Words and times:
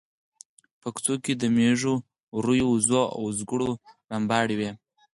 په 0.81 0.87
کوڅو 0.95 1.15
کې 1.23 1.33
د 1.41 1.43
مېږو، 1.55 1.95
وريو، 2.37 2.67
وزو 2.71 3.03
او 3.15 3.21
وزګړو 3.29 3.69
رمبهار 4.11 4.49
و. 4.59 4.61